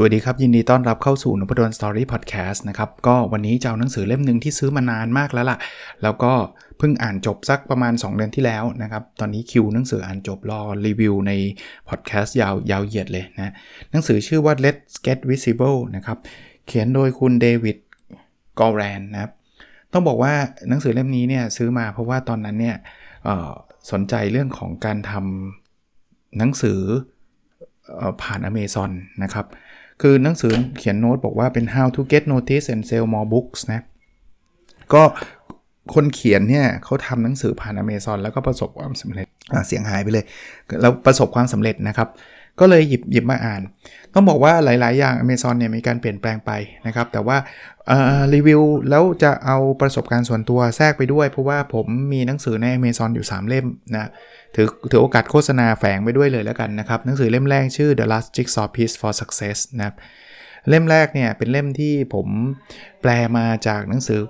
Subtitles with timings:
[0.00, 5.58] สวัสดีครับ ยินดีต้อนรับเข้าสู่นพดลสตอรี่พอดแคสต์นะครับ ก็วันนี้จะเอาหนังสือเล่มหนึ่งที่ซื้อมานานมากแล้วล่ะ
[6.02, 6.32] แล้วก็
[6.78, 11.32] เพิ่งอ่านจบสักประมาณ 2 เดือนที่แล้วนะครับ ตอนนี้คิวหนังสืออ่านจบรอรีวิวใน
[11.88, 13.52] พอดแคสต์ยาวยาวเหยียดเลยนะ
[13.90, 16.18] หนังสือชื่อว่า Let's Get Visible นะครับ
[16.66, 17.78] เขียนโดยคุณเดวิด
[18.60, 19.32] กอรแรนนะครับ
[19.92, 20.32] ต้องบอกว่า
[20.68, 22.76] หนังสือเล่มนี้เนี่ยซื้อมาเพราะว่าตอนนั้นเนี่ย
[23.90, 26.80] สนใจเรื่องของการทำหนังสือ
[28.22, 28.92] ผ่านอเมซอน
[29.24, 29.46] นะครับ
[30.00, 33.80] คือหนังสือเขียนโน้ตบอกว่าเป็น how to get notice and sell more books นะ
[34.94, 35.02] ก็
[35.94, 39.26] คนเขียนเนี่ยเขาทำหนังสือผ่านอเมซอนแล้วก็ประสบความสำเร็จ
[39.66, 40.24] เสียงหายไปเลย
[40.80, 42.08] แล้วประสบความสำเร็จนะครับ
[42.60, 43.62] ก็เลยหยิบหยิบมาอ่าน
[44.14, 46.50] ต้องบอกว่าหลาย ๆ อย่าง Amazon เนี่ยมีการเปลี่ยนแปลงไป
[46.86, 47.36] นะครับ แต่ว่า
[48.34, 54.10] รีวิวแล้วจะเอาประสบการณ์ส่วนตัวแทรกไปด้วย เพราะว่าผมมีหนังสือใน Amazon อยู่ 3 เล่มนะ
[54.54, 59.96] ถือถือโอกาสโฆษณาแฝงไปด้วยเลยแล้วกันนะครับ หนังสือเล่มแรกชื่อ The Last Jigsaw Piece for Success นะครับ
[60.68, 62.26] เล่มแรกเนี่ยเป็นเล่มที่ผม
[63.02, 64.20] แปลมาจากหนังสือ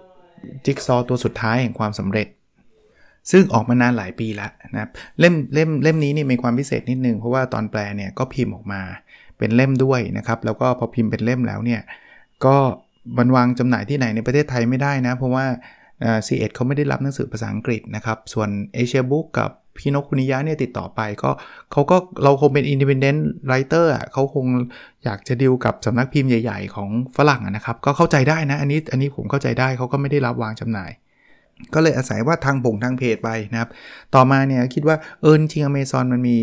[0.65, 2.29] จิ๊กซอตัวสุดท้ายแห่งความสำเร็จ
[3.31, 4.91] ซึ่งออกมานานหลายปีแล้วนะครับ
[5.21, 8.81] เล่มเล่มเล่มนี้นี่มีความพิเศษนิดนึง เพราะว่าตอนแปลเนี่ยก็พิมพ์ออกมา
[9.39, 11.81] เป็นเล่มด้วยนะครับ แล้วก็พอพิมพ์เป็นเล่มแล้วเนี่ย
[12.45, 12.57] ก็
[13.17, 15.45] บรรวางจำหน่ายที่ไหนในประเทศไทยไม่ได้นะ เพราะว่า
[16.27, 21.31] ซีเอ็ดเขาไม่ได้รับหนังสือภาษาอังกฤษนะครับ ส่วน Asia Books กับคิโนะคุนิยะเนี่ยติดต่อไปก็
[21.73, 24.47] เขาก็เราคงเป็น independent writer อะเขาคง
[25.05, 30.91] อยากจะดีลกับสำนักพิมพ์ใหญ่ ๆ ของฝรั่งนะครับ ก็เข้าใจได้นะ อันนี้อันนี้ผมเข้าใจได้เขาก็ไม่ได้รับวางจำหน่าย
[31.75, 33.71] ก็เลยอาศัยว่าทางบ่งทางเพจไปนะครับ
[34.15, 36.39] ต่อมาเนี่ยคิดว่าเออจริงอเมซอนมันมี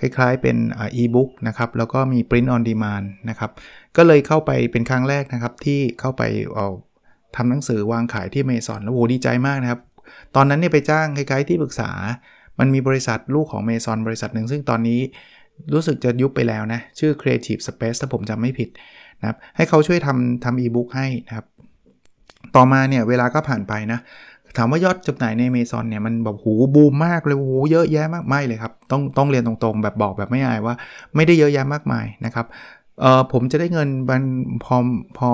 [0.00, 3.50] คล้ายๆเป็นอีบุ๊กนะครับ แล้วก็มี Print on Demand นะครับ
[3.96, 6.22] ก็เลยเข้าไปเป็นครั้งแรกนะครับ ที่เข้าไป
[6.54, 6.68] เอา
[7.36, 9.80] ทำหนังสือวางขายที่เมซอนแล้วโหดีใจมากนะครับ
[10.36, 11.90] ตอนนั้นเนี่ยไปจ้างคล้ายๆที่ปรึกษา
[12.58, 15.00] มันมีบริษัทลูกของเมซอนบริษัทหนึ่งซึ่งตอนนี้
[15.74, 18.68] รู้สึกจะยุบไปแล้วนะ ชื่อ Creative Space ถ้าผมจำไม่ผิด
[19.20, 21.46] นะครับ ให้เขาช่วยทำทำอีบุ๊กให้นะครับ
[22.56, 23.98] ต่อมาเนี่ยเวลาก็ผ่านไปนะ
[24.56, 30.74] ถามว่ายอดจำหน่ายในเมซอนเนี่ยมันแบบหูบูมมากเลยหูเยอะแยะมากไม่เลยครับ ต้องต้องเรียนตรงๆ แบบบอกแบบไม่อายว่า
[31.16, 32.46] ไม่ได้เยอะแยะมากมายนะครับ
[33.00, 34.22] เออผมจะได้เงินบัน
[34.64, 34.76] พอ
[35.18, 35.30] พอ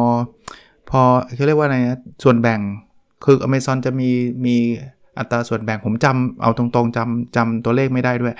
[0.90, 1.00] พอ
[1.34, 2.60] เขาเรียกว่าอะไรนะส่วนแบ่ง
[3.24, 4.10] คืออเมซอนจะมี
[4.46, 4.56] มี
[5.18, 8.34] อัตราส่วนแบ่งผมจำเอาตรงๆจำจำตัวเลขไม่ได้ด้วย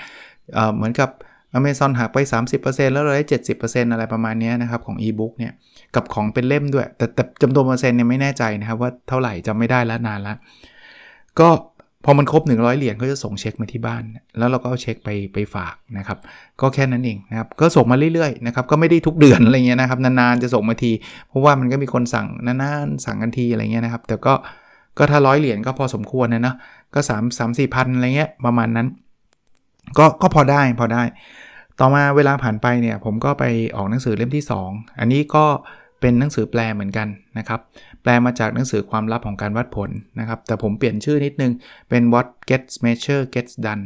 [0.53, 1.09] เเหมือนกับ
[1.57, 2.17] Amazon หักไป
[2.55, 3.25] 30%แล้วเราได้
[3.57, 5.53] 70%อะไรประมาณนี้นะครับ ของ e-book เนี่ย
[5.95, 10.37] กับของเป็นเล่มด้วย แต่แต่จำนวนเปอร์เซ็นต์เนี่ยไม่แน่ใจนะครับ ว่าเท่าไหร่จำไม่ได้แล้วนานล้ว
[11.39, 11.49] ก็
[12.07, 14.03] พอมันครบ 100 เหรียญก็จะส่งเช็คมาที่บ้าน
[14.37, 16.17] แล้วเราก็เอาเช็คไปไปฝากนะครับ
[16.61, 20.91] ก็แค่นั้นเองนะครับ ก็ส่งมาเรื่อยๆนะครับ ก็ไม่ได้ทุกเดือนอะไรเงี้ยนะครับ นานๆจะส่งมาที
[21.27, 24.33] เพราะว่ามันก็มีคนสั่งนานๆสั่งกันทีอะไรเงี้ยนะครับ แต่ก็
[24.97, 26.55] ก็ถ้าร้อยเหรียญก็พอสมควรนะนะ
[26.93, 28.87] ก็3 3 4พันอะไรเงี้ยประมาณนั้น
[29.97, 31.03] ก็ก็พอได้พอได้
[31.79, 33.43] ต่อมาเวลาผ่านไปเนี่ยผมก็ไป
[33.75, 35.45] ออกหนังสือเล่มที่ 2 อันนี้ก็
[36.01, 37.59] เป็นหนังสือแปลเหมือนกันนะครับ
[38.01, 41.51] แปลมาจากหนังสือความลับของการวัดผลนะครับ แต่ผมเปลี่ยนชื่อนิดนึง
[41.89, 43.83] เป็น what gets measure gets done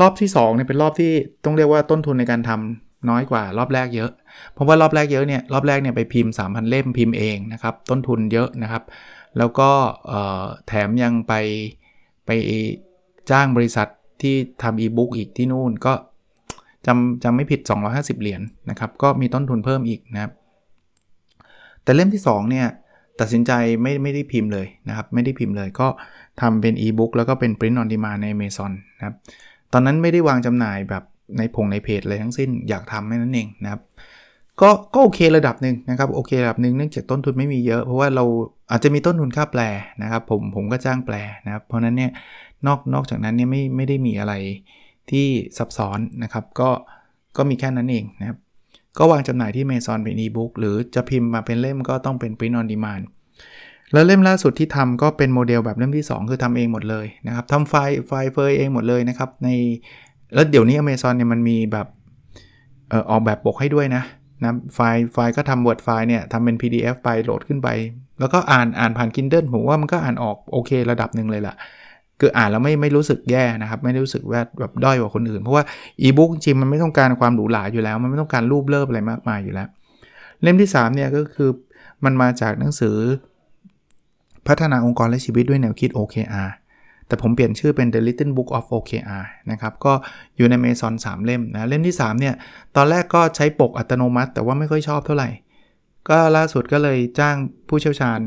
[0.00, 1.12] รอบที่ 2เนี่ยเป็นรอบที่
[1.44, 4.10] ต้องเรียกว่าต้นทุนในการทำน้อยกว่ารอบแรกเยอะ
[4.52, 8.82] เพราะว่ารอบแรกเยอะเนี่ยรอบแรกเนี่ยไปพิมพ์ 3,000 เล่มพิมพ์เองนะครับ ต้นทุนเยอะนะครับ
[9.38, 9.70] แล้วก็
[10.66, 11.34] แถมยังไป
[12.26, 12.30] ไป
[13.30, 13.88] จ้างบริษัท
[14.22, 15.92] ที่ทำอีบุ๊กอีกที่นู่นก็
[16.86, 17.60] จำจำไม่ผิด
[17.90, 20.32] 250 เหรียญนนะครับ ก็มีต้นทุนเพิ่มอีกนะครับ
[21.82, 22.66] แต่เล่มที่ 2 เนี่ย
[23.20, 23.52] ตัดสินใจ
[23.82, 25.88] ไม่ไม่ได้พิมพ์เลยนะครับ ไม่ได้พิมพ์เลย ก็
[26.40, 29.14] ทำเป็นอีบุ๊กแล้วก็เป็น Print on Demand ใน Amazon นะครับ
[29.72, 31.02] ตอนนั้นไม่ได้วางจำหน่ายแบบ
[31.38, 33.80] ในพงในเพจเลยทั้งสิ้น อยากทำแค่นั้นเองนะครับ
[34.60, 38.24] ก็ก็โอเคระดับหนึ่งนะครับโอเคระดับหนึ่งเนื่องจากต้นทุนไม่มีเยอะ เพราะว่าเรา
[38.70, 39.62] อาจจะมีต้นทุนค่าแปล
[40.02, 41.16] นะครับผมผมก็จ้างแปล
[41.46, 42.10] นะครับเพราะนั้นเนี่ย
[42.66, 44.34] นอกนอกจากนั้นเนี่ยไม่ไม่ได้มีอะไร
[45.12, 45.26] ที่
[45.58, 46.70] ซับซ้อนนะครับ ก็
[47.36, 48.38] ก็มีแค่นั้นเองนะครับ
[48.98, 53.04] ก็วางจำหน่ายที่เมซอนเป็นอีบุ๊กหรือจะพิมพ์มาเป็นเล่มก็ต้องเป็น print on demand
[53.92, 59.48] แล้วเล่มล่าสุดที่ทำก็เป็นโมเดลแบบเล่มที่ 2 คือทำเองหมดเลยนะครับทำไฟล์ไฟล์เฟยเองหมดเลยนะครับ ใน
[60.34, 61.86] แล้วเดี๋ยวนี้ Amazon เนี่ยมันมีแบบ
[63.10, 64.02] ออกแบบปกให้ด้วยนะ
[64.42, 67.68] นะไฟล์ไฟล์ก็ทำ Word ไฟล์เนี่ยทำเป็น PDF ไปโหลดขึ้นไป
[68.20, 71.54] แล้วก็อ่านอ่านผ่าน Kindle ผมว่ามันก็อ่านออกโอเคระดับหนึ่งเลยล่ะ
[72.20, 75.64] คืออ่านแล้วไม่ไม่รู้สึกแย่นะครับ ไม่รู้สึกว่าแบบด้อยกว่าคนอื่น เพราะว่า
[76.02, 79.68] อีบุ๊กจริงมันไม่ต้องการความหรูหราอยู่แล้ว มันไม่ต้องการรูปเล่มอะไรมากมายอยู่แล้ว
[80.42, 81.50] เล่มที่ 3 เนี่ยก็คือ
[82.04, 82.96] มันมาจากหนังสือ
[84.46, 86.50] พัฒนาองค์กรและชีวิตด้วยแนวคิด OKR
[87.06, 89.92] แต่ผมเปลี่ยนชื่อเป็น The Little Book of OKR นะครับ ก็
[90.36, 92.34] อยู่ใน Amazon 3 เล่มนะ เล่มที่ 3 เนี่ย
[92.76, 95.28] ตอนแรกก็ใช้ปกอัตโนมัติ แต่ว่าไม่ค่อยชอบเท่าไหร่
[96.08, 97.36] ก็ล่าสุดก็เลยจ้าง
[97.68, 98.20] ผู้เชี่ยวชาญ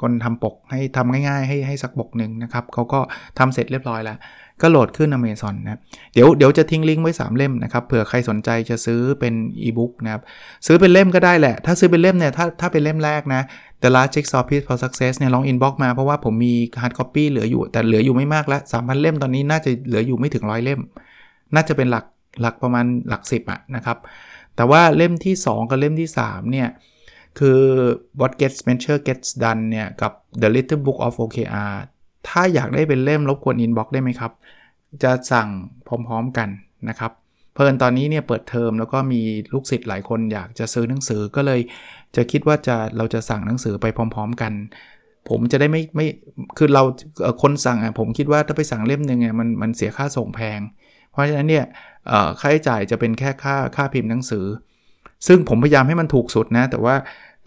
[0.00, 3.00] คนทำปกให้ทำง่ายๆ ให้ให้สักปกหนึ่งนะครับเขาก็
[3.38, 4.18] ทำเสร็จเรียบร้อยแล้ว
[4.62, 5.80] ก็โหลดขึ้น Amazon นะ
[6.14, 10.22] เดี๋ยวเดี๋ยวจะทิ้งลิงก์ไว้ 3 เล่มนะครับเผื่อใครสนใจจะซื้อเป็นอีบุ๊กนะครับ
[10.66, 13.42] ซื้อเป็นเล่มก็ได้แหละ ถ้าซื้อเป็นเล่มเนี่ยถ้าถ้าเป็นเล่มแรกนะ
[13.82, 20.80] The Last Jigsaw Piece for Success เนี่ยลอง inbox มาเพราะว่าผมมี hard copy เหลืออยู่ แต่เหลืออยู่ไม่มากแล้ว3,000 เล่มตอนนี้น่าจะเหลืออยู่ไม่ถึงร้อยเล่ม
[21.54, 22.04] น่าจะเป็นหลัก
[22.40, 23.98] หลักประมาณหลัก10อะนะครับ
[24.56, 26.68] แต่ว่าเล่มที่ 2 กับเล่มที่3เนี่ย
[27.38, 27.60] คือ
[28.20, 31.72] What Gets Measure Gets Done เนี่ย กับ The Little Book of OKR
[32.28, 34.32] ถ้าอยากได้เป็นเล่มรบกวน inbox ได้ไหมครับ
[35.02, 35.48] จะสั่ง
[35.86, 36.48] พร้อมๆกัน
[36.88, 37.12] นะครับ
[37.54, 39.20] เผอิญตอนนี้เนี่ยเปิดเทอมแล้วก็มี
[39.52, 41.60] ลูกศิษย์หลายคนอยากจะซื้อหนังสือก็เลย
[42.16, 44.52] จะคิดว่าจะเราจะสั่งหนังสือไปพร้อม ๆกัน
[45.28, 46.06] ผมจะได้ไม่ไม่
[46.58, 46.82] คือเรา
[47.42, 50.60] คนสั่งอะผมคิดว่าถ้าไปสั่งเล่มหนึ่งอะมันมันเสียค่าส่งแพง
[51.10, 51.64] เพราะฉะนั้นเนี่ย
[52.40, 54.44] ค่าใช้จ่ายจะเป็นแค่ค่าค่าพิมพ์หนังสือ
[55.26, 56.94] ซึ่งผมพยายามให้มันถูกสุดนะ แต่ว่า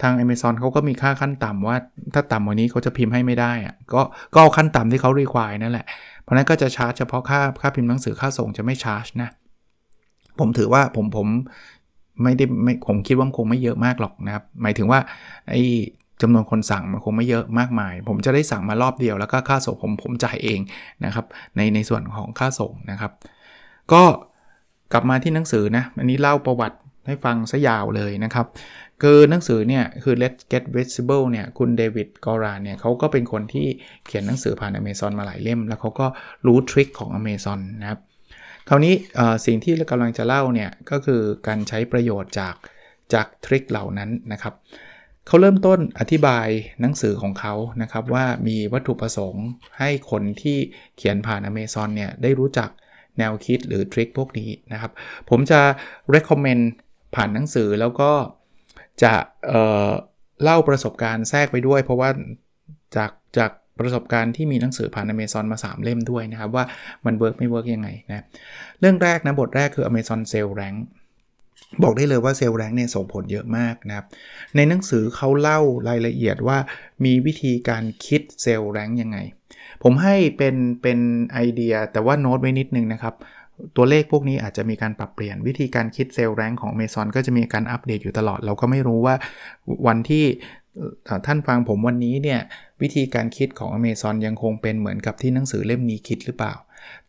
[0.02, 1.76] ทาง Amazon เขาก็มีค่าขั้นต่ำว่า
[2.14, 4.02] ถ้าต่ำกว่านี้เขาจะพิมพ์ให้ไม่ได้อะก็
[4.34, 5.86] ก็ขั้นต่ำที่เขารีควายนั่นแหละ
[6.22, 9.28] เพราะนั้นก็จะชาร์จเฉพาะค่าค่าพิมพ์หนังสือค่าส่งจะไม่ชาร์จนะ
[10.38, 11.26] ผมถือว่าผมผม
[12.22, 15.00] ไม่ได้ไม่ผมคิดว่าคงไม่เยอะมากหรอกนะครับ หมายถึงว่า
[15.50, 15.62] ไอ้
[16.22, 20.60] จำนวนคนสั่งมันคงไม่เยอะมากมาย ผมจะได้สั่งมารอบเดียวแล้วก็ค่าส่งผมผมจ่ายเอง
[21.04, 21.26] นะครับ
[21.56, 23.12] ในในส่วนของค่าส่งนะครับ
[23.92, 24.02] ก็
[24.92, 28.46] กลับมาที่หนังสือนะ อันนี้เล่าประวัติ ให้ฟังซะยาวเลยนะครับ
[29.02, 33.66] คือหนังสือเนี่ย คือ Let's Get Visible เนี่ย คุณเดวิดกอรานเนี่ยเขาก็เป็นคนที่
[34.06, 36.06] เขียนหนังสือผ่าน Amazon มาหลายเล่ม แล้วเขาก็
[36.46, 38.00] รู้ทริคของ Amazon นะครับ
[38.68, 38.94] คราวนี้
[39.46, 42.54] สิ่งที่เรากำลังจะเล่าเนี่ย ก็คือการใช้ประโยชน์จาก
[43.12, 44.54] จากทริคเหล่านั้นนะครับ
[45.26, 46.48] เขาเริ่มต้นอธิบาย
[46.80, 49.46] หนังสือของเขานะครับว่ามีวัตถุประสงค์
[49.78, 50.58] ให้คนที่
[50.96, 52.70] เขียนผ่าน Amazon เนี่ยได้รู้จัก
[53.18, 54.92] แนวคิดหรือทริคพวกนี้นะครับ
[55.30, 55.60] ผมจะ
[56.14, 56.64] recommend
[57.16, 58.12] ผ่านหนังสือแล้วก็
[59.02, 59.14] จะ
[59.46, 62.10] เเล่าประสบการณ์แทรกไปด้วย เพราะว่า
[62.96, 66.64] จากจากประสบการณ์ที่มีหนังสือผ่าน Amazon มา 3 เล่มด้วยนะครับ ว่า
[67.06, 68.24] มัน work ไม่ work ยังไงนะ
[68.80, 70.78] เรื่องแรกนะ บทแรกคือ Amazon Sale Rank
[71.82, 74.06] บอกได้เลยว่า sale rank เนี่ยส่งผลเยอะมากนะครับ
[74.56, 76.58] ในหนังสือเขาเล่ารายละเอียดว่า
[77.04, 79.18] มีวิธีการคิด sale rank ยังไง
[79.82, 80.98] ผมให้เป็นเป็น
[81.32, 83.14] ไอเดียแต่ว่าโน้ตไว้นิดนึงนะครับ
[83.76, 89.14] ตัวเลขพวกนี้อาจจะมีการปรับเปลี่ยนวิธีการคิด sale rank ของ Amazon ก็จะมีการอัปเดตอยู่ตลอด เราก็ไม่รู้ว่า
[89.86, 90.24] วันที่
[91.26, 92.40] ท่านฟังผมวันนี้เนี่ย
[92.82, 96.54] วิธีการคิดของ Amazon ยังคงเป็นเหมือนกับที่หนังสือเล่มนี้คิดหรือเปล่า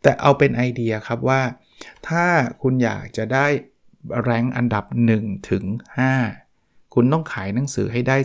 [0.01, 1.41] แต่เอาเป็นไอเดียครับว่า
[2.07, 2.25] ถ้า
[2.61, 3.47] คุณอยากจะได้
[4.23, 4.85] แรงอันดับ
[5.17, 5.63] 1ถึง
[6.29, 8.17] 5คุณต้องขายหนังสือให้ได้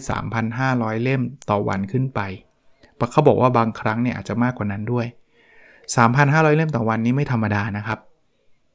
[0.49, 2.21] 3,500 เล่มต่อวันขึ้นไป
[3.13, 5.07] เขาบอกว่าบางครั้งเนี่ยอาจจะมากกว่านั้นด้วย
[5.87, 7.99] 3,500 เล่มต่อวันนี้ไม่ธรรมดานะครับ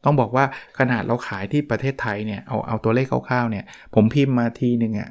[0.07, 0.45] ต้องบอกว่า
[0.79, 5.09] ขนาดเราขายที่ประเทศไทยเนี่ยเอาเอาตัวเลขคร่าวๆเนี่ยผมพิมพ์มาทีหนึ่งอะ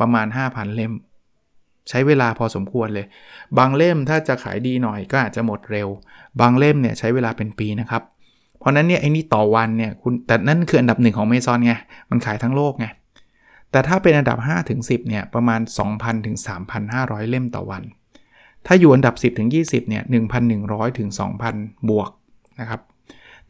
[0.00, 0.92] ประมาณ 5,000 เล่ม
[1.88, 3.06] ใช้เวลาพอสมควรเลย
[3.58, 5.88] บางเล่มถ้าจะขายดีหน่อยก็อาจจะหมดเร็ว
[6.40, 8.02] บางเล่มเนี่ยใช้เวลาเป็นปีนะครับ
[8.58, 11.74] เพราะนั้นเนี่ยไอ้นี่ต่อวันเนี่ยคุณแต่นั่นคืออันดับหนึ่งของเมซอนไง
[12.10, 12.86] มันขายทั้งโลกไง
[13.70, 15.60] แต่ถ้าเป็นอันดับ5ถึง10เนี่ยประมาณ
[15.92, 16.36] 2,000ถึง
[16.84, 17.82] 3,500 เล่มต่อวัน
[18.66, 20.02] ถ้าอยู่อันดับ 10ถึง20เนี่ย
[20.50, 21.08] 1,100ถึง
[21.48, 22.10] 2,000 บวก
[22.60, 22.80] นะครับ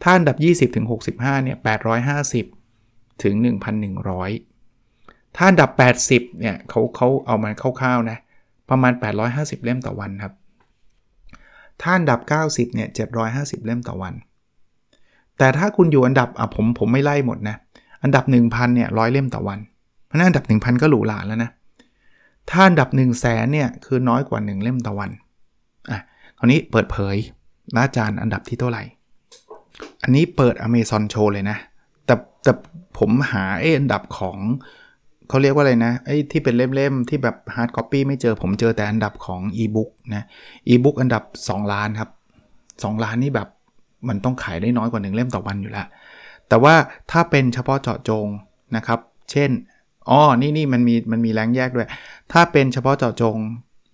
[0.02, 0.37] ถ้าอันดับ
[0.71, 1.56] 20ถึง65เนี่ย
[2.40, 3.35] 850 ถึง
[4.16, 5.71] 1,100 ถ้าอันดับ
[6.06, 8.18] 80เนี่ยเขาเขาเอามาคร่าวๆนะ
[8.71, 8.92] ประมาณ
[9.28, 10.32] 850 เล่มต่อวันครับ
[11.80, 12.88] ถ้าอันดับ 90เนี่ย
[13.26, 14.14] 750 เล่มต่อวัน
[15.38, 17.56] แต่ถ้าคุณอยู่อันดับอะผมผมไม่ไล่หมดนะ
[18.02, 19.59] อันดับ 1000เนี่ยร้อยเล่มต่อวัน
[20.06, 21.50] เพราะนั้นอันดับ 1000 ก็หรูหราแล้วนะ
[22.50, 25.11] ถ้าอันดับ 1 0 0 0 0แสนเนี่ยคือน้อยกว่า 1 เล่มต่อวัน
[25.90, 26.00] อะ
[26.38, 27.16] คราวนี้เปิดเผย
[27.76, 28.82] อาจารย์อันดับที่เท่าไหร่
[30.02, 31.58] อันนี้เปิด Amazon Show เลยนะ
[32.06, 32.52] แต่แต่
[32.98, 34.38] ผมหาไอ้อันดับของ
[35.28, 40.24] เขาเรียกว่าอะไรนะไอ้ที่เป็นเล่มๆ ที่แบบ hard copy ไม่เจอผมเจอแต่อันดับของ e-book นะ
[40.68, 42.10] e-book อันดับ 2 ล้านครับ
[42.56, 43.48] 2 ล้านนี่แบบ
[44.08, 45.86] มันต้องขายได้น้อยกว่า 1 เล่มต่อวันอยู่แล้ว
[46.48, 46.74] แต่ว่า
[47.10, 48.26] ถ้าเป็นเฉพาะเจาะจง
[48.76, 49.00] นะครับ
[49.30, 49.50] เช่น
[50.10, 51.88] อ๋อนี่นี่มันมีมันมีแรงแยกด้วย
[52.32, 53.36] ถ้าเป็นเฉพาะเจาะจง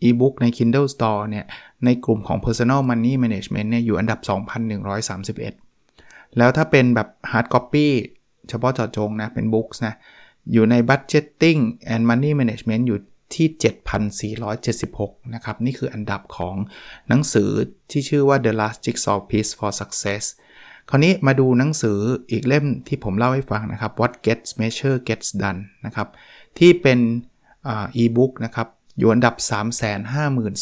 [0.09, 1.47] e-book ใน Kindle Store เนี่ย
[1.85, 4.21] ในกลุ่มของ Personal Money Management เนี่ยอยู่อันดับ
[4.87, 5.68] 2,131
[6.37, 7.89] แล้วถ้าเป็นแบบ Hard Copy
[8.49, 9.95] เฉพาะเจาะจงนะ เป็น Books นะ
[10.53, 11.61] อยู่ใน Budgeting
[11.93, 12.99] and Money Management อยู่
[13.35, 13.49] ที่
[14.59, 16.57] 7,476 นะครับ นี่คืออันดับของ
[17.09, 17.51] หนังสือ
[17.91, 20.25] ที่ชื่อว่า The Last Jigsaw Piece for Success
[20.91, 21.99] คราวนี้มาดูหนังสือ
[22.31, 26.09] อีกเล่มที่ผมเล่าให้ฟังนะครับ What Gets Measure Gets Done นะครับ
[26.59, 26.99] ที่เป็น
[27.67, 28.69] อีบุ๊กนะครับ
[28.99, 29.35] อยู่อันดับ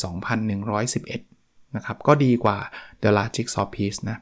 [0.05, 2.59] 352,111 นะครับ ก็ดีกว่า
[3.03, 4.19] The Last Jigsaw Piece นะ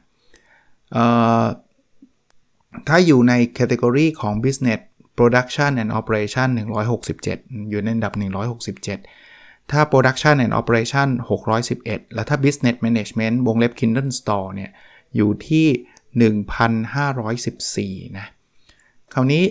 [2.87, 4.81] ถ้าอยู่ในแคตตากรีของ Business
[5.17, 6.49] Production and Operation
[7.09, 8.13] 167 อยู่ในอันดับ
[8.91, 11.07] 167 ถ้า Production and Operation
[11.59, 14.71] 611 แล้วถ้า Business Management วงเล็บ Kindle Store เนี่ย
[15.15, 15.67] อยู่ที่
[18.03, 18.27] 1,514 นะ
[19.13, 19.43] คราวนี้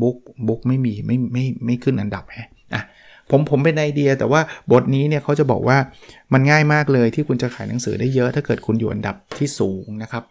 [0.00, 2.82] บุ๊กบุ๊กไม่มีไม่ไม่ไม่ขึ้นอันดับฮะอะ
[3.30, 4.40] ผมผมเป็นไอเดียแต่ว่า
[4.72, 5.78] บทนี้เนี่ยเขาจะบอกว่า
[6.32, 10.24] มันง่ายมากเลยที่คุณจะขายหนังสือได้เยอะ ถ้าเกิดคุณอยู่อันดับที่สูงนะครับ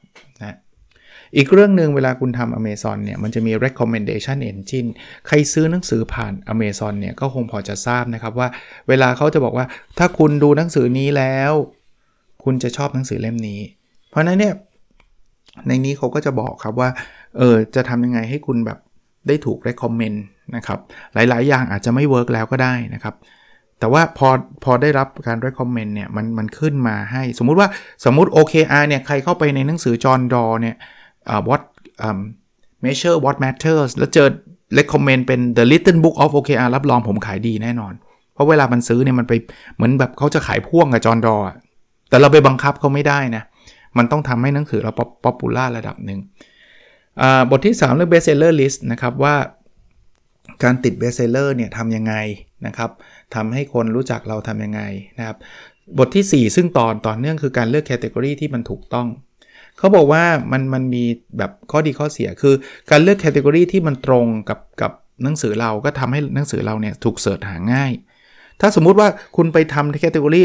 [1.38, 4.90] อีกเรื่องหนึ่งเวลาคุณทำ Amazon เนี่ยมันจะมี recommendation engine
[5.28, 8.48] ใครซื้อหนังสือผ่าน Amazon เนี่ยก็คงพอจะทราบนะครับว่า
[8.90, 9.66] เวลาเขาจะบอกว่า
[9.98, 11.52] ถ้าคุณดูหนังสือนี้แล้ว
[12.44, 13.60] คุณจะชอบหนังสือเล่มนี้
[14.10, 14.54] เพราะนั้นเนี่ย
[15.68, 16.90] ในนี้เขาก็จะบอกครับว่า
[17.38, 18.80] เออจะทำยังไงให้คุณแบบ
[19.28, 20.18] ได้ถูก recommend
[20.56, 20.80] นะครับ
[21.14, 23.16] หลายๆ อย่างอาจจะไม่เวิร์กแล้วก็ได้นะครับ
[23.80, 24.30] แต่ว่าพอ
[24.64, 27.68] พอได้รับการ recommend เนี่ยมันมันขึ้นมาให้ สมมุติว่า
[28.06, 30.76] สมมุติ OKR เนี่ยใครเข้าไปในหนังสือจอห์นดอเนี่ย
[31.50, 31.62] what
[32.06, 32.20] um,
[32.86, 34.28] measure what matters แล้วเจอ
[34.78, 37.94] recommend เป็น the little book of OKR รับรองผมขายดีแน่นอน
[38.34, 39.34] เพราะเวลามันซื้อเนี่ยมันไป
[39.75, 41.36] เหมือนแบบเขาจะขายพ่วงกับ John Doerr
[42.10, 43.44] แต่เราไปบังคับเขาไม่ได้นะ
[43.98, 44.92] มันต้องทำให้หนังสือเรา
[45.24, 46.20] popular ระดับหนึ่ง
[47.50, 49.36] บทที่ 3 เรื่อง best seller list นะครับว่า
[50.63, 52.13] การติด best seller เนี่ยทำยังไง
[52.66, 52.90] นะครับ
[53.36, 54.82] ทำให้คนรู้จักเราทำยังไง
[55.18, 55.38] นะครับ
[55.98, 59.08] บทที่ 4 ซึ่งตอนต่อเนื่องคือการเลือก category ที่มันถูกต้อง
[59.82, 61.04] เขาบอกว่ามันมันมี
[61.38, 62.54] แบบข้อดีข้อเสียคือ
[62.90, 64.92] การเลือก category ที่มันตรงกับกับ
[65.24, 67.92] หนังสือเราก็ทำให้หนังสือเราเนี่ยถูก search หาง่าย
[68.62, 70.42] ถ้าสมมุติว่าคุณไปทำแคตตากรี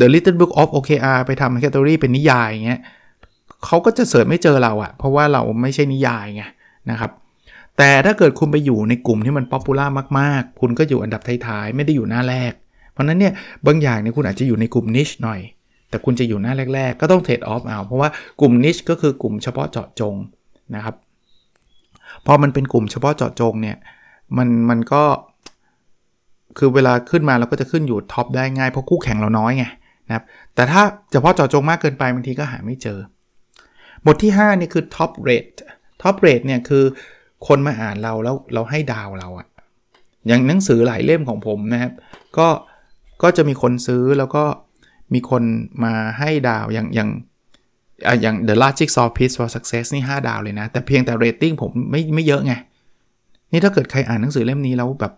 [0.00, 2.80] The Little Book of OKR ไปทำ category เป็นนิยายอย่างเงี้ย
[3.66, 6.44] เขาก็จะ search ไม่เจอเราอะเพราะว่าเราไม่ใช่นิยายไง
[6.90, 7.10] นะครับ
[7.78, 9.86] แต่ถ้าเกิดคุณไปอยู่ในกลุ่มที่มัน popular
[10.18, 12.52] มากๆ คุณก็อยู่อันดับท้ายๆ ไม่ได้อยู่หน้าแรก
[12.92, 13.32] เพราะนั้นเนี่ย
[13.66, 15.40] บางอย่างเนี่ยคุณอาจจะอยู่ในกลุ่ม niche หน่อย
[15.92, 18.08] แต่คุณจะอยู่หน้าแรก ๆ ก็ต้อง trade off เอา เพราะว่า
[18.40, 20.14] กลุ่ม niche ก็คือกลุ่มเฉพาะเจาะจง
[20.74, 20.94] นะครับ
[22.26, 23.76] พอมันเป็นกลุ่มเฉพาะเจาะจงเนี่ย
[24.36, 25.02] มันมันก็
[26.58, 29.64] คือเวลาขึ้นมาเราก็จะขึ้นอยู่ท็อปได้ง่ายเพราะคู่แข่งเราน้อยไง
[30.06, 30.82] นะครับ แต่ถ้า
[31.12, 32.98] เฉพาะเจาะจงมากเกินไปบางทีก็หาไม่เจอ
[34.06, 35.56] บทที่ 5 นี่คือ top rate
[36.02, 36.84] top rate เนี่ยคือ
[37.46, 39.46] คนมาอ่านเราแล้วเราให้ดาวเราอะ
[40.26, 41.92] อย่างหนังสือหลายเล่มของผมนะครับ
[42.38, 42.48] ก็
[43.22, 44.44] ก็จะมีคนซื้อแล้วก็
[45.14, 45.42] มีคน
[45.84, 47.08] มาให้ดาวอย่างอย่าง
[48.22, 52.52] อย่าง The Last Jigsaw Piece for Success นี่ 5 ดาวเลยนะ แต่เพียงแต่เรตติ้งผมไม่ไม่เยอะไง
[53.52, 55.12] นี่ถ้าเกิดใครอ่านหนังสือเล่มนี้แล้วแบบ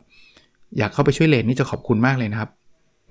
[0.78, 2.50] อยากเข้าไปช่วย rate นี่จะขอบคุณมากเลยนะครับ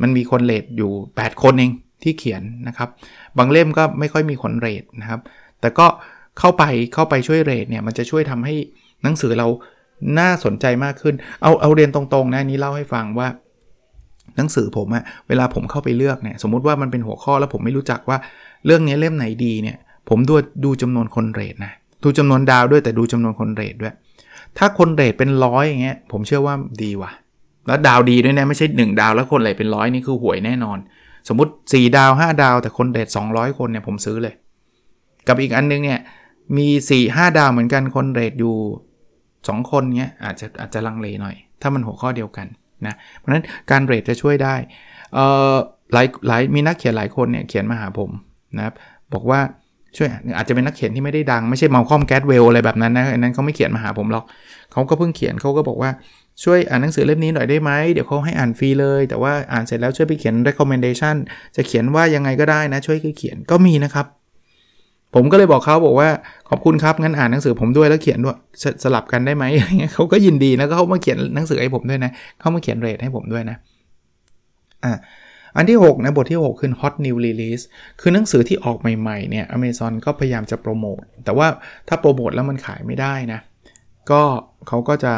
[0.02, 1.72] มันมีคน rate อยู่ 8 คนเอง
[2.04, 2.90] ที่เขียนนะครับ
[3.38, 5.20] บางเล่มก็ไม่ค่อยมีคน rate นะครับ
[5.60, 5.88] แต่ก็
[6.40, 6.64] เข้าไป
[6.94, 8.56] เข้าไปช่วย rate เนี่ยมันจะช่วยทำให้
[9.04, 9.48] หนังสือเรา
[10.20, 13.28] น่าสนใจมากขึ้น เอาเอาเรียนตรงๆนะนี้เล่าให้ฟังว่า
[14.38, 18.18] หนังสือผมอะเวลาผมเข้าไปเลือกเนี่ยสมมติว่ามันเป็นหัวข้อแล้วผมไม่รู้จักว่า
[18.66, 19.78] เรื่องนี้เล่มไหนดีเนี่ย
[20.10, 21.72] ผมดูดูจำนวนคน rate นะ
[22.04, 23.94] ดูจำนวนดาวด้วยแต่ดูจำนวนคน rate ด้วย
[24.58, 27.12] ถ้าคน rate เป็นร้อยอย่างเงี้ยผมเชื่อว่าดีว่ะ
[27.68, 30.78] แล้วดาวดีด้วยนะไม่ใช่ 1 ดาวแล้วคน rate เป็นร้อยนี่คือห่วยแน่นอน
[31.28, 34.34] สมมติ 4 ดาว 5 ดาว แต่คน rate 200 คนเนี่ยผมซื้อเลย
[35.28, 36.00] กับอีกอันนึงเนี่ย
[36.58, 38.56] มี 4 5 ดาวเหมือนกันคน rate อยู่
[39.14, 42.48] 2 คนเงี้ยอาจจะอาจจะลังเลหน่อย ถ้ามันหัวข้อเดียวกัน
[42.88, 44.56] นะเพราะฉะนั้นการเรทจะช่วยได้
[45.14, 45.56] เอ่อ
[45.94, 48.10] หลายหลายมีนักเขียนหลายคนเนี่ยเขียนมาหาผม
[48.58, 48.74] นะครับ
[49.14, 49.40] บอกว่า
[49.98, 54.26] ช่วยอาจจะเป็นนักเขียนที่ไม่ได้ดังไม่ใช่มาคอมแกตเวลอะไรแบบนั้นนะอันนั้นเขาไม่เขียนมาหาผมหรอก
[54.72, 55.92] เขาก็เพิ่งเขียนเขาก็บอกว่า
[56.44, 61.16] ช่วยอ่านหนังสือเล่มนี้หน่อยได้ไหมเดี๋ยวเขาให้อ่านฟรีเลย แต่ว่าอ่านเสร็จแล้วช่วยไปเขียน recommendation
[61.56, 64.06] จะเขียนว่ายังไงก็ได้นะช่วยเขียนก็มีนะครับ
[65.14, 66.10] ผมก็เลยบอกเขาบอกว่า
[66.50, 73.58] ขอบคุณครับงั้นอ่านหนังสือผมด้วยแล้วเขียนด้วยสสลับกันได้ไหมอะไรเงี้ยเขาก็ยินดีนะก็เขามาเขียนหนังสือให้ผมด้วยนะเขามาเขียนเรทให้ผมด้วยนะ
[74.84, 74.94] อ่า
[75.56, 77.64] อันที่ 6 นะ บทที่ 6 คือ hot new release
[78.02, 81.48] คือหนังสือที่ออกใหม่ๆเนี่ย Amazon ก็พยายามจะโปรโมทแต่ว่า
[81.88, 83.40] ถ้าโปรโมทแล้วมันขายไม่ได้นะ
[84.12, 84.22] ก็
[84.68, 85.14] เขาก็จะ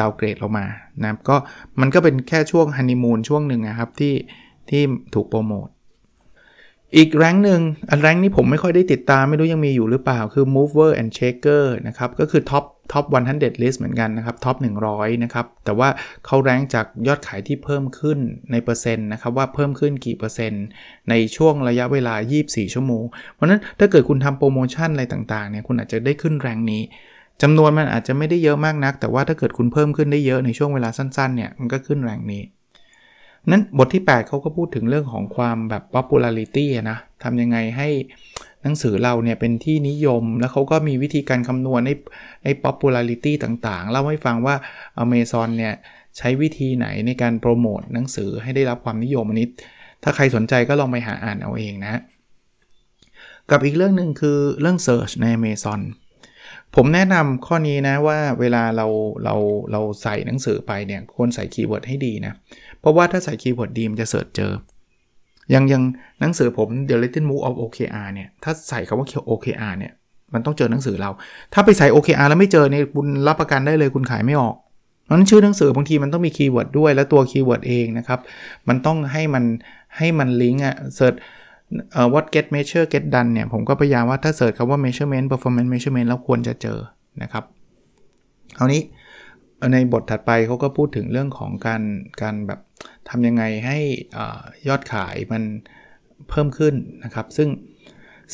[0.00, 0.66] ดาวเกรดลงมา
[1.02, 1.36] นะก็
[1.80, 4.14] มันก็เป็นแค่ช่วงฮันนีมูนช่วงหนึ่งนะครับที่
[4.70, 4.82] ที่
[5.14, 5.68] ถูกโปรโมท
[6.96, 14.56] อีกแรงหนึ่งอัน rank นี้ผมไม่ค่อยได้ติดตามไม่รู้ยังมีอยู่หรือเปล่าคือ mover and shaker นะครับ ก็คือท็อปท็อป100 list เหมือนกันนะครับ top
[14.90, 15.88] 100 นะครับ แต่ว่า
[16.26, 18.18] เขา rank จากยอดขายที่เพิ่มขึ้น
[18.50, 20.64] ในเปอร์เซ็นต์นะครับ ว่าเพิ่มขึ้นกี่เปอร์เซ็นต์
[21.10, 26.82] ในช่วงระยะเวลา 24 ชั่วโมง เพราะนั้นถ้าเกิดคุณทำโปรโมชั่นอะไรต่างๆเนี่ยคุณอาจจะได้ขึ้น rank นี้
[27.42, 32.42] จำนวนมันอาจจะไม่ได้เยอะมากนัก แต่ว่าถ้าเกิดคุณเพิ่มขึ้นได้เยอะในช่วงเวลาสั้นๆเนี่ยมันก็ขึ้น rank นี้
[33.50, 37.88] นั้นบทที่ 8เขาก็พูดถึงเรื่องของความแบบ popularity นะทำยังไงให้
[38.62, 41.90] หนังสือเราเนี่ยเป็นที่นิยม แล้วเขาก็มีวิธีการคำนวณใน
[42.44, 44.54] ใน popularity ต่างๆ เล่าให้ฟังว่า
[45.04, 45.74] Amazon เนี่ย
[46.18, 49.48] ใช้วิธีไหนในการโปรโมทหนังสือให้ได้รับความนิยมอันนี้
[50.02, 52.00] ถ้าใครสนใจก็ลองไปหาอ่านเอาเองนะ
[53.50, 55.80] กับอีกเรื่องหนึ่งคือเรื่อง Search ใน Amazon
[56.76, 58.86] ผมแนะนำข้อนี้นะว่าเวลาเรา
[59.24, 59.34] เรา
[59.72, 62.32] เราใส่หนังสือไปเนี่ยควรใส่ keyword ให้ดีนะ
[62.80, 64.52] เพราะว่าถ้าใส่ keyword ดีมันจะ search เจอ
[65.54, 65.82] ยังยัง
[66.20, 69.92] หนังสือผม The Little Book of OKR เนี่ย ถ้าใส่คำว่า OKR เนี่ย
[70.34, 71.10] มันต้องเจอหนังสือเรา
[71.54, 74.56] ถ้าไปใส่ OKR แล้วไม่เจอเนี่ยคุณรับประกันได้เลยคุณขายไม่ออก
[75.04, 78.20] เพราะนั้นชื่อหนังสือบางทีมันต้องมี keyword ด้วยและตัว keyword เองนะครับ
[78.68, 79.44] มันต้องให้มัน
[79.96, 81.14] ให้มันลิงก์อะเสิร์ช
[82.12, 86.78] what get measure get done เนี่ย ผมก็พยายามว่าถ้า search คำว่า measurement performance measurement แล้วควรจะเจอ
[87.22, 87.44] นะครับ
[88.58, 88.82] คราวนี้
[89.72, 91.82] ในบทถัดไปเขาก็พูดถึงเรื่องของการ
[92.22, 92.60] การแบบ
[93.08, 93.78] ทำยังไงให้
[94.68, 95.42] ยอดขายมัน
[96.28, 97.48] เพิ่มขึ้นนะครับ ซึ่ง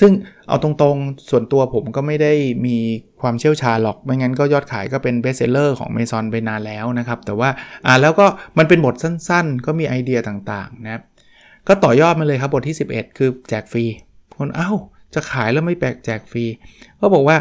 [0.00, 0.12] ซึ่ง
[0.48, 2.32] เอาตรงๆ ส่วนตัวผมก็ไม่ได้
[2.66, 2.76] มี
[3.20, 7.50] ความเชี่ยวชาญหรอก ไม่งั้นก็ยอดขายก็เป็นเบสเซลเลอร์ของเมซอนไปนานแล้วนะครับ แต่ว่า
[7.86, 8.26] อ่าแล้วก็
[8.58, 11.02] มันเป็นบทสั้นๆ ก็มีไอเดียต่างๆนะครับ
[11.68, 13.84] ก็ต่อยอดมาเลยครับบทที่ 11 คือแจกฟรี
[14.36, 14.70] คนเอ้า
[15.14, 16.44] จะขายแล้วไม่แบบแจกฟรี
[17.00, 17.36] ก็บอกว่า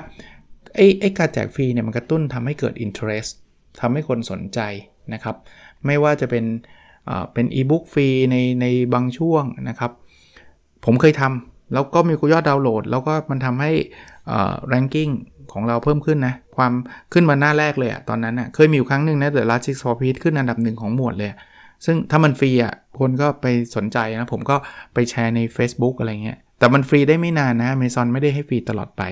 [0.75, 3.31] ไอ้ไอ้การแจกฟรีเนี่ยมันกระตุ้นทำให้เกิด interest
[3.81, 4.59] ทำให้คนสนใจ
[5.13, 5.35] นะครับ
[5.85, 6.45] ไม่ว่าจะเป็น
[7.33, 9.91] เป็นอีบุ๊กฟรีในในบางช่วงนะครับ
[10.85, 13.71] ผมเคยทำแล้วก็มียอดดาวน์โหลด แล้วก็มันทำให้
[14.73, 15.11] ranking
[15.53, 16.71] ของเราเพิ่มขึ้นนะ ความ
[17.13, 21.31] ขึ้นมาหน้าแรกเลยอะตอนนั้นอะเคยมีอยู่ครั้งหนึ่งนะ The Last Jigsaw Piece ขึ้นอันดับหนึ่งของหมวดเลย
[21.85, 24.55] ซึ่งถ้ามันฟรีอะคนก็ไปสนใจนะ ผมก็
[24.93, 29.03] ไปแชร์ใน Facebook อะไรเงี้ย แต่มันฟรีได้ไม่นานนะ Amazon ไม่ได้ให้ฟรีตลอดไป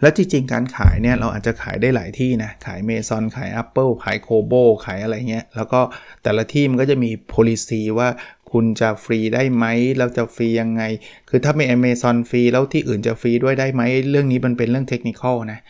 [0.00, 4.52] แล้วจริง ๆ การขายเนี่ยเราอาจจะขายได้หลายที่นะ ขายเมซอนขาย Apple ขายโคโบ
[4.84, 5.80] ขายอะไรเงี้ย แล้วก็
[6.22, 8.08] แต่ละที่มันก็จะมี policy ว่า
[8.52, 9.64] คุณจะฟรีได้ไหม
[9.96, 10.82] แล้วจะฟรียังไง
[11.28, 15.60] คือถ้าไม่ Amazon ฟรีแล้วที่อื่นจะฟรีด้วยได้ไหม เรื่องนี้มันเป็นเรื่องเทคนิคนะ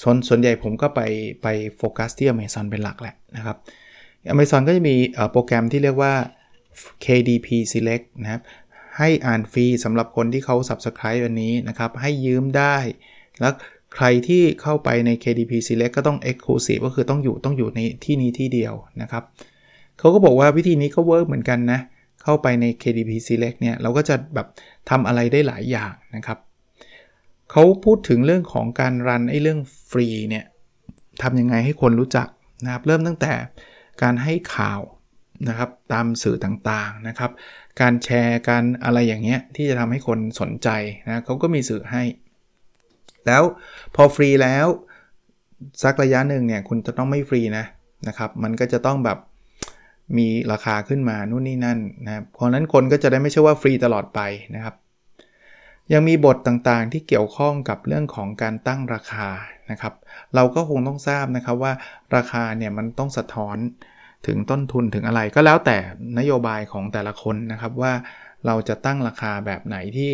[0.00, 1.00] ส่วนส่วนใหญ่ผมก็ไป
[1.42, 1.46] ไป
[1.76, 3.56] โฟกัสที่ Amazon เป็นหลักแหละนะครับ
[4.32, 4.96] Amazon ก็จะมี
[5.32, 6.14] โปรแกรมที่เรียกว่า
[7.04, 8.42] KDP Select นะครับ
[8.98, 12.76] ให้อ่านฟรีสำหรับคนที่เขา Subscribe อันนี้นะครับ ให้ยืมได้
[13.40, 13.52] แล้ว
[13.94, 19.24] ใครที่เข้าไปใน KDP Select ก็ต้อง Exclusive ก็คือต้องอยู่ต้องอยู่ในที่นี้ที่เดียวนะครับ
[19.98, 21.80] เขาก็บอกว่าวิธีนี้ก็เวิร์กเหมือนกันนะ
[22.22, 24.46] เข้าไปใน KDP Select เนี่ย เราก็จะแบบ
[24.90, 26.38] ทำอะไรได้หลายอย่างนะครับ
[27.50, 30.44] เขาพูดถึงเรื่องของการรันไอ้เรื่องฟรีเนี่ย
[31.22, 32.28] ทำยังไงให้คนรู้จัก
[32.64, 33.32] นะครับ เริ่มตั้งแต่
[34.02, 34.80] การให้ข่าว
[35.48, 37.30] นะครับตามสื่อต่างๆนะครับ
[37.80, 40.68] การแชร์การอะไรอย่างเงี้ยที่จะทำให้คนสนใจ
[41.06, 42.02] นะเขาก็มีสื่อให้
[43.26, 43.42] แล้ว
[43.94, 44.66] พอฟรีแล้ว
[45.82, 47.64] สักระยะหนึ่งเนี่ยคุณจะต้องไม่ฟรีนะ
[48.08, 49.18] นะครับมันก็จะต้องแบบ
[50.18, 54.20] มีราคาขึ้นมานู่นนี่นั่นนะครับเพราะนั้นคนก็จะได้ไม่ใช่ว่าฟรีตลอดไป
[54.54, 54.74] นะครับ
[55.92, 59.28] ยังมีบทต่างๆที่เกี่ยวข้องกับเรื่องของการตั้งราคา
[59.70, 59.94] นะครับ
[60.34, 61.72] เราก็คงต้องทราบนะครับว่า
[62.16, 63.56] ราคาเนี่ยมันต้องสะท้อน
[64.26, 65.76] ถึงต้นทุนถึงอะไรก็แล้วแต่
[66.18, 67.92] นโยบายของแต่ละคนนะครับว่า
[68.46, 70.12] เราจะตั้งราคาแบบไหนที่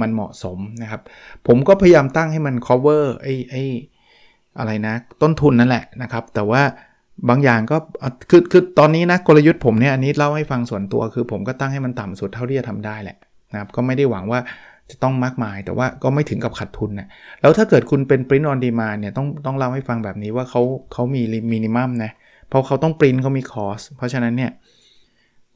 [0.00, 1.02] มันเหมาะสมนะครับ
[1.46, 3.62] ผมก็พยายามตั้งให้มัน cover ไอ้ไอ้
[4.58, 6.62] อะไรนะต้นทุนนั่นแหละนะครับ แต่ว่า
[7.28, 7.76] บางอย่างก็
[8.30, 13.16] คือคือตอนนี้นะกลยุทธ์ผมเนี่ยอันนี้เล่าให้ฟังส่วนตัวคือผมก็ตั้งให้มันต่ำสุดเท่าที่จะทำได้แหละ
[13.52, 14.40] นะครับ ก็ไม่ได้หวังว่า
[14.92, 17.08] จะต้องมากมาย แต่ว่าก็ไม่ถึงกับขาดทุนนะ
[17.40, 22.12] แล้วถ้าเกิดคุณเป็น print on demand เนี่ยต้องต้องเล่าให้ฟังแบบนี้ว่าเขาเขามีมินิมัมนะ
[22.48, 24.50] เพราะเขาต้องปริ้นเขามีคอสเพราะฉะนั้นเนี่ย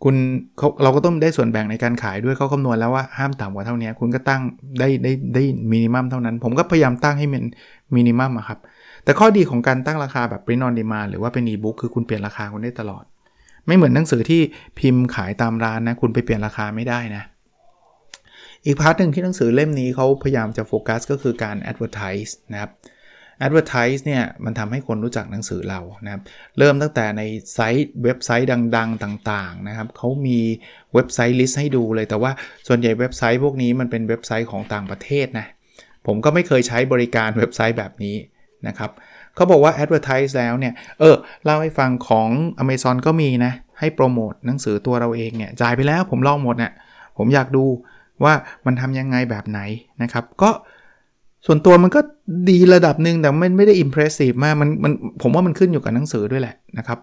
[0.05, 0.15] คุณ
[0.59, 4.41] เขาเราก็ต้องได้ส่วนแบ่งในการขายด้วยเขาคำนวณแล้วว่าห้ามต่ำกว่าเท่านี้ คุณก็ตั้ง
[4.81, 7.45] ได้ได้ได้มินิมัมเท่านั้น ผมก็พยายามตั้งให้มัน
[7.95, 8.59] มินิมัมอะครับ
[9.05, 13.05] แต่ข้อดีของการตั้งราคาแบบ print on demand หรือว่าเป็น e-book คือคุณเปลี่ยนราคาคุณได้ตลอด
[13.67, 14.41] ไม่เหมือนหนังสือที่
[14.79, 17.23] พิมพ์ขายตามร้านนะ คุณไปเปลี่ยนราคาไม่ได้นะ
[18.67, 22.71] อีก part หนึ่งที่หนังสือเล่มนี้เขาพยายามจะโฟกัสก็คือการ advertise นะครับ
[23.47, 26.23] advertise เนี่ยมันทำให้คนรู้จักหนังสือเรานะครับ
[26.59, 27.23] เริ่มตั้งแต่ใน
[27.55, 30.39] site เว็บไซต์ดัง ๆ ต่างๆนะครับเขามี
[30.95, 32.31] เว็บไซต์ list ให้ดูเลย แต่ว่า
[32.69, 35.47] ส่วนใหญ่เว็บไซต์พวกนี้มันเป็นเว็บไซต์ของต่างประเทศนะ
[36.07, 38.17] ผมก็ไม่เคยใช้บริการเว็บไซต์แบบนี้
[38.69, 38.91] นะครับ
[39.35, 42.29] เขาบอกว่า advertise แล้วเนี่ย เออ เล่าให้ฟังของ
[42.63, 46.73] Amazon ก็มีนะ ให้โปรโมทหนังสือตัวเราเองเนี่ย จ่ายไปแล้วผมลองหมดเนะี่ย
[47.19, 47.65] ผมอยากดู
[48.25, 48.35] ว่า
[48.67, 49.61] มันทำยังไงแบบไหน
[50.03, 50.51] นะครับ ก็
[51.47, 52.01] ส่วนตัวมันก็
[52.49, 56.99] ดีระดับหนึ่งแต่มันไม่ได้อิมเพรสซีฟมากมันมันผมว่ามันขึ้นอยู่กับหนังสือด้วยแหละนะครับ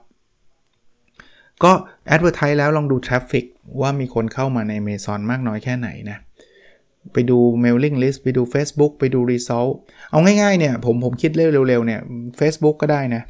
[1.64, 1.72] ก็
[2.14, 3.46] advertise แล้วลองดู traffic
[3.82, 6.18] ว่ามีคนเข้ามาใน Amazon มากน้อยแค่ไหนนะ
[7.14, 9.72] ไปดู mailing list ไปดู Facebook ไปดู result
[10.12, 12.02] เอาง่ายๆเนี่ยผมผมคิดเร็วๆเนี่ย
[12.40, 13.24] Facebook ก็ได้นะ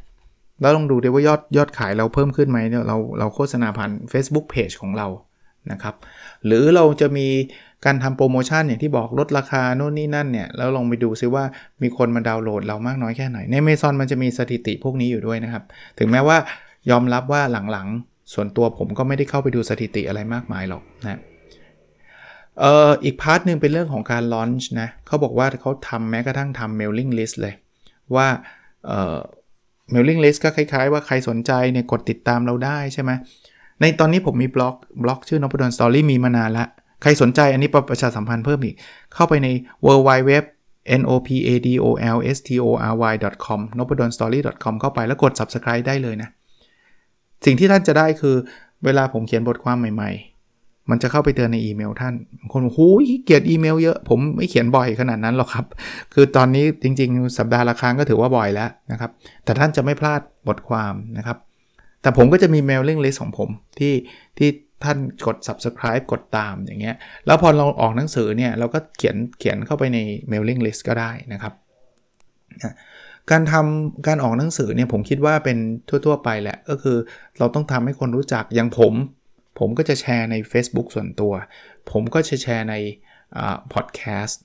[0.60, 5.08] แล้วลองดูดีว่ายอดยอดขายเราเพิ่มขึ้นไหมเนี่ยเราเราโฆษณาผ่าน Facebook Page ของเรา
[5.72, 5.94] นะครับ
[6.46, 7.28] หรือเราจะมี
[7.84, 11.44] การทำโปรโมชั่นอย่างที่บอกลดราคาโน่นนี่นั่นเนี่ย แล้วลองไปดูซิว่า
[11.82, 15.64] มีคนมาดาวน์โหลดเรามากน้อยแค่ไหน ในเมซอนมันจะมีสถิติพวกนี้อยู่ด้วยนะครับ
[15.98, 16.36] ถึงแม้ว่า
[16.90, 21.20] ยอมรับว่าหลังๆ ส่วนตัวผมก็ไม่ได้เข้าไปดูสถิติอะไรมากมายหรอกนะ
[22.60, 27.54] เอ่ออีก part หนึ่งเป็นเรื่องของการ launch นะเขาบอกว่าเขาทำแม้กระทั่งทำ mailing list เลย
[28.16, 28.28] ว่า
[28.86, 29.18] เอ่อ
[29.94, 33.10] mailing list ก็คล้ายๆ ว่าใครสนใจเนี่ยกดติดตามเราได้ใช่ไหม
[33.80, 36.66] ในตอนนี้ผมมีบล็อกบล็อกชื่อ Nopadol Story มีมานานละ
[37.02, 38.74] ใครสนใจอันนี้ประชาสัมพันธ์เพิ่มอีก
[39.14, 39.48] เข้าไปใน
[39.86, 40.32] w w w
[41.00, 43.14] n o p a d o l s t o r y
[43.46, 46.28] com n o p a d o n story com เข้าไปแล้วกด subscribe ได้เลยนะ
[47.44, 48.36] สิ่งที่ท่านจะได้คือ
[48.84, 50.10] เวลาผมเขียนบทความใหม่
[50.50, 52.14] ๆ มันจะเข้าไปเตือนในอีเมลท่าน
[52.52, 55.66] คนบอกหูยเกียดอีเมลเยอะ ผมไม่เขียนบ่อยขนาดนั้นหรอกครับ
[56.14, 59.10] คือตอนนี้จริง ๆ สัปดาห์ละครั้งก็ถือว่าบ่อยแล้วนะครับ
[59.44, 61.38] แต่ท่านจะไม่พลาดบทความนะครับ
[62.04, 63.94] แต่ผมก็จะมี mailing list ของผมที่
[64.38, 64.48] ที่
[64.84, 69.98] ท่านกด subscribe กดตามอย่างเงี้ย แล้วพอเราออกหนังสือเนี่ยเราก็เขียนเขียนเข้าไปใน
[70.30, 71.54] mailing list ก็ได้นะครับ
[73.30, 76.96] การทำการออกหนังสือเนี่ยผมคิดว่าเป็นทั่ว ๆ ไปแหละ ก็คือ
[77.38, 78.92] เราต้องทำให้คนรู้จักอย่างผม
[79.58, 81.32] ผมก็จะแชร์ใน Facebook ส่วนตัว
[81.90, 82.74] ผมก็จะแชร์ใน
[83.72, 84.40] พอดแคสต์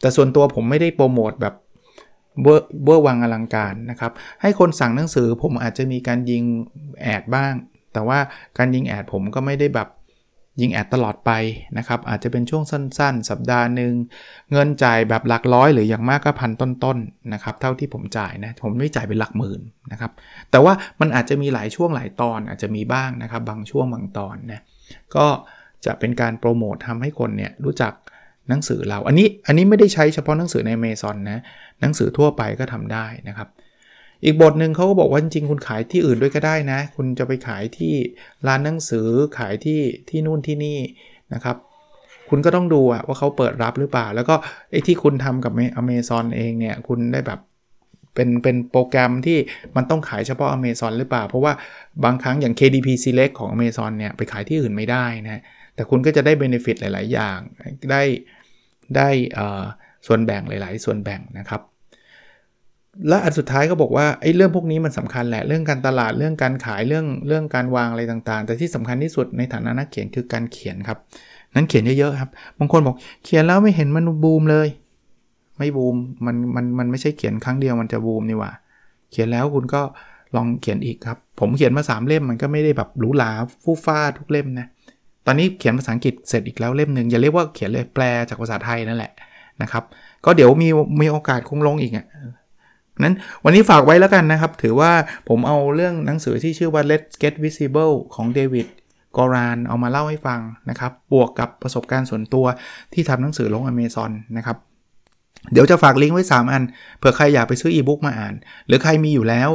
[0.00, 1.54] แต่ส่วนตัวผมไม่ได้โปรโมทแบบ
[2.42, 6.44] เบอร์วังอลังการนะครับ ให้คนสั่งหนังสือผมอาจจะมีการยิง
[7.02, 7.52] แอดบ้าง
[7.92, 8.18] แต่ว่า
[8.58, 9.88] การยิงแอดผมก็ไม่ได้แบบ
[10.60, 11.30] ยิงแอดตลอดไป
[11.78, 13.92] นะครับ อาจจะเป็นช่วงสั้นๆ สัปดาห์หนึ่ง
[14.52, 19.60] เงินจ่ายแบบหลักร้อย หรืออย่างมากก็พันต้นๆนะครับ เท่าที่ผมจ่ายนะ ผมไม่จ่ายเป็นหลักหมื่น
[19.92, 20.12] นะครับ
[20.50, 24.60] แต่ว่ามันอาจจะมีหลายช่วงหลายตอนอาจจะมีบ้างนะครับ บางช่วงบางตอนนะ
[25.16, 25.26] ก็
[25.84, 27.92] จะเป็นการโปรโมททำให้คนเนี่ยรู้จัก
[28.48, 31.38] หนังสือเรา อันนี้อันนี้ไม่ได้ใช้เฉพาะหนังสือในเมซอนนะ
[31.80, 33.48] หนังสือทั่วไปก็ทำได้นะครับ
[34.24, 37.94] อีกบทหนึ่งเขาก็บอกว่าจริงๆคุณขายที่อื่นด้วยก็ได้นะ คุณจะไปขายที่
[38.46, 39.08] ร้านหนังสือ
[39.38, 40.78] ขายที่ที่นู่นที่นี่
[41.34, 41.56] นะครับ
[42.30, 44.34] คุณก็ต้องดูว่าเขาเปิดรับหรือเปล่า แล้วก็
[44.70, 47.40] ไอ้ที่คุณทำกับอเมซอนเองเนี่ย คุณได้แบบ
[48.14, 49.38] เป็นเป็นโปรแกรมที่
[49.76, 51.52] มันต้องขายเฉพาะ Amazon หรือเปล่า เพราะว่า
[52.04, 55.42] บางครั้งอย่าง KDP Select ของ Amazon เนี่ย ไปขายที่อื่นไม่ได้นะ
[55.74, 57.38] แต่คุณก็จะได้ benefit หลาย ๆ อย่าง
[57.92, 58.02] ได้
[58.96, 59.08] ได้
[60.06, 61.62] ส่วนแบ่งหลาย ๆ ส่วนแบ่งนะครับ
[63.08, 70.98] และอันสุดท้ายก็บอกว่าไอ้เรื่องพวกนี้มันสำคัญแหละเรื่องการตลาดเรื่องการขายเรื่องเรื่องการวางอะไรต่างๆ แต่ที่สำคัญที่สุดในฐานะนักเขียนคือการเขียนครับ
[71.54, 74.68] นั้นเขียนเยอะๆครับบางคนบอกเขียนแล้วไม่เห็นมันบูมเลย
[75.58, 75.96] ไม่บูม
[76.26, 78.52] มันมันมันไม่ใช่เขียนครั้งเดียวมันจะบูมนี่ว่า
[79.10, 79.82] เขียนแล้วคุณก็
[80.36, 83.30] ลองเขียนอีกครับ ผมเขียนมา 3 เล่มมันก็ไม่ได้แบบหรูหรา
[83.62, 84.66] ฟู่ฟ้าทุกเล่มนะ
[85.30, 89.12] ตอนนี้เขียนภาษาอังกฤษเสร็จอีกแล้วเล่มหนึ่งอย่าเรียกว่าเขียนเลยแปลจากภาษาไทยนั่นแหละ
[89.62, 89.84] นะครับ
[90.24, 90.68] ก็เดี๋ยวมี
[91.00, 92.06] มีโอกาสคงลงอีกอะ
[93.02, 93.14] นั้น
[93.44, 94.92] วันนี้ฝากไว้แล้วกันนะครับ ถือว่า
[95.28, 98.66] ผมเอาเรื่องหนังสือที่ชื่อว่า Let's Get Visible ของเดวิด
[99.16, 102.46] กอรานเอามาเล่าให้ฟังนะครับ บวกกับประสบการณ์ส่วนตัว
[102.92, 104.56] ที่ทำหนังสือลง Amazon นะครับ
[105.52, 106.62] เดี๋ยวจะฝากลิงก์ไว้ 3 อัน
[106.98, 108.34] เผื่อใครอยากไปซื้ออีบุ๊กมาอ่าน
[108.66, 109.50] หรือใครมีอยู่แล้ว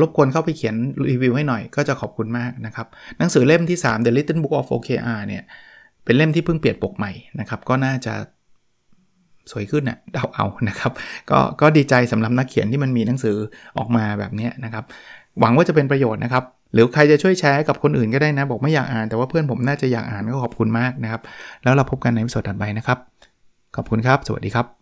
[0.00, 0.74] รบกวนเข้าไปเขียน
[1.10, 2.86] รีวิวให้หน่อยก็จะขอบคุณมากนะครับ
[3.18, 5.42] หนังสือเล่มที่ 3 The Little Book of OKR เนี่ย
[6.04, 8.14] เป็นเล่มที่เพิ่งเปลี่ยนปกใหม่นะครับ ก็น่าจะ
[9.50, 10.92] สวยขึ้นนะ่ะเดาเอานะครับ
[11.30, 13.36] ก็ก็ดีใจสำหรับนักเขียนที่มันมีหนังสือ
[13.78, 14.84] ออกมาแบบนี้นะครับ
[15.40, 21.22] หวังว่าจะเป็นประโยชน์นะครับ หรือใครจะช่วยแชร์กับคนอื่นก็ได้นะ บอกไม่อยากอ่านแต่ว่าเพื่อนผมน่าจะอยากอ่านก็ขอบคุณมากนะครับ
[21.62, 22.98] แล้วเราพบกันในวิดีโอถัดไปนะครับ
[23.76, 24.81] ขอบคุณครับ สวัสดีครับ